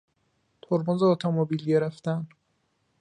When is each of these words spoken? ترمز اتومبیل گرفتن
ترمز 0.61 1.01
اتومبیل 1.03 1.61
گرفتن 1.65 2.23